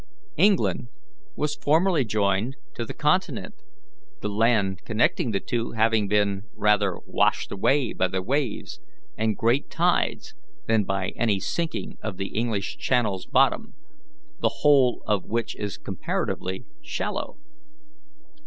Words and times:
England 0.37 0.87
was 1.35 1.53
formerly 1.55 2.03
joined 2.03 2.55
to 2.73 2.83
the 2.83 2.93
continent, 2.95 3.53
the 4.21 4.29
land 4.29 4.81
connecting 4.83 5.29
the 5.29 5.39
two 5.39 5.73
having 5.73 6.07
been 6.07 6.41
rather 6.55 6.95
washed 7.05 7.51
away 7.51 7.93
by 7.93 8.07
the 8.07 8.19
waves 8.23 8.79
and 9.15 9.37
great 9.37 9.69
tides 9.69 10.33
than 10.65 10.85
by 10.85 11.09
any 11.09 11.39
sinking 11.39 11.99
of 12.01 12.17
the 12.17 12.29
English 12.29 12.77
Channel's 12.77 13.27
bottom, 13.27 13.75
the 14.39 14.49
whole 14.61 15.03
of 15.05 15.25
which 15.25 15.55
is 15.57 15.77
comparatively 15.77 16.65
shallow. 16.81 17.37